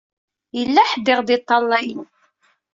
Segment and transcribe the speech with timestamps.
[0.57, 2.03] Yella ḥedd i ɣ-d-iṭṭalayen.